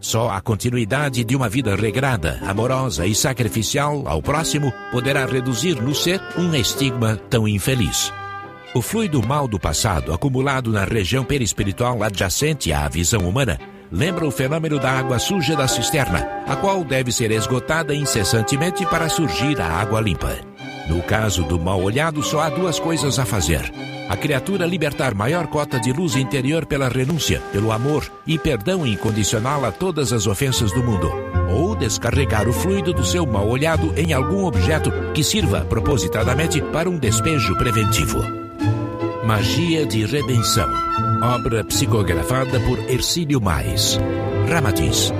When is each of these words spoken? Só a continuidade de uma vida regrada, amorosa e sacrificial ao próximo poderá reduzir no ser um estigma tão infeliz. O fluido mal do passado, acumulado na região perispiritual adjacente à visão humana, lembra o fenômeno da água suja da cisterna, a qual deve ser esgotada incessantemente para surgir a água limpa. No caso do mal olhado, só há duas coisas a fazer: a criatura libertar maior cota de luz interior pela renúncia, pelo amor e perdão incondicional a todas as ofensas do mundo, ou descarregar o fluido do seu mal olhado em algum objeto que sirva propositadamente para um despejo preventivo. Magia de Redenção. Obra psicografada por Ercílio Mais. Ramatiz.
Só 0.00 0.30
a 0.30 0.40
continuidade 0.40 1.22
de 1.22 1.36
uma 1.36 1.48
vida 1.48 1.76
regrada, 1.76 2.40
amorosa 2.46 3.06
e 3.06 3.14
sacrificial 3.14 4.04
ao 4.06 4.22
próximo 4.22 4.72
poderá 4.90 5.26
reduzir 5.26 5.80
no 5.80 5.94
ser 5.94 6.20
um 6.38 6.54
estigma 6.54 7.16
tão 7.28 7.46
infeliz. 7.46 8.12
O 8.74 8.80
fluido 8.80 9.20
mal 9.26 9.46
do 9.46 9.58
passado, 9.58 10.12
acumulado 10.12 10.70
na 10.72 10.84
região 10.84 11.24
perispiritual 11.24 12.02
adjacente 12.02 12.72
à 12.72 12.88
visão 12.88 13.28
humana, 13.28 13.58
lembra 13.92 14.26
o 14.26 14.30
fenômeno 14.30 14.78
da 14.78 14.90
água 14.90 15.18
suja 15.18 15.54
da 15.54 15.68
cisterna, 15.68 16.44
a 16.46 16.56
qual 16.56 16.82
deve 16.82 17.12
ser 17.12 17.30
esgotada 17.30 17.94
incessantemente 17.94 18.86
para 18.86 19.08
surgir 19.08 19.60
a 19.60 19.66
água 19.66 20.00
limpa. 20.00 20.49
No 20.90 21.00
caso 21.00 21.44
do 21.44 21.56
mal 21.56 21.80
olhado, 21.80 22.20
só 22.20 22.40
há 22.40 22.50
duas 22.50 22.80
coisas 22.80 23.20
a 23.20 23.24
fazer: 23.24 23.72
a 24.08 24.16
criatura 24.16 24.66
libertar 24.66 25.14
maior 25.14 25.46
cota 25.46 25.78
de 25.78 25.92
luz 25.92 26.16
interior 26.16 26.66
pela 26.66 26.88
renúncia, 26.88 27.40
pelo 27.52 27.70
amor 27.70 28.10
e 28.26 28.36
perdão 28.36 28.84
incondicional 28.84 29.64
a 29.64 29.70
todas 29.70 30.12
as 30.12 30.26
ofensas 30.26 30.72
do 30.72 30.82
mundo, 30.82 31.08
ou 31.48 31.76
descarregar 31.76 32.48
o 32.48 32.52
fluido 32.52 32.92
do 32.92 33.04
seu 33.04 33.24
mal 33.24 33.48
olhado 33.48 33.94
em 33.96 34.12
algum 34.12 34.44
objeto 34.44 34.90
que 35.14 35.22
sirva 35.22 35.60
propositadamente 35.60 36.60
para 36.60 36.90
um 36.90 36.98
despejo 36.98 37.56
preventivo. 37.56 38.20
Magia 39.24 39.86
de 39.86 40.04
Redenção. 40.04 40.68
Obra 41.22 41.62
psicografada 41.62 42.58
por 42.58 42.80
Ercílio 42.90 43.40
Mais. 43.40 43.96
Ramatiz. 44.48 45.12